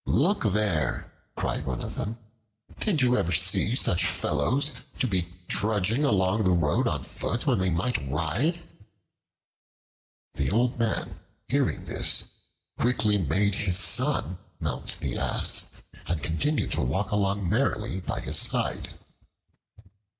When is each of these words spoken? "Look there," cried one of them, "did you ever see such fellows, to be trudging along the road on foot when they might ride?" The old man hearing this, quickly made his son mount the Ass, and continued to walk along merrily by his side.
"Look 0.07 0.51
there," 0.51 1.13
cried 1.35 1.67
one 1.67 1.81
of 1.83 1.93
them, 1.93 2.17
"did 2.79 3.03
you 3.03 3.15
ever 3.17 3.31
see 3.31 3.75
such 3.75 4.07
fellows, 4.07 4.71
to 4.97 5.05
be 5.05 5.27
trudging 5.47 6.03
along 6.03 6.43
the 6.43 6.49
road 6.49 6.87
on 6.87 7.03
foot 7.03 7.45
when 7.45 7.59
they 7.59 7.69
might 7.69 8.09
ride?" 8.09 8.63
The 10.33 10.49
old 10.49 10.79
man 10.79 11.19
hearing 11.47 11.85
this, 11.85 12.23
quickly 12.79 13.19
made 13.19 13.53
his 13.53 13.77
son 13.77 14.39
mount 14.59 14.97
the 15.01 15.19
Ass, 15.19 15.65
and 16.07 16.23
continued 16.23 16.71
to 16.71 16.81
walk 16.81 17.11
along 17.11 17.47
merrily 17.47 17.99
by 17.99 18.21
his 18.21 18.39
side. 18.39 18.95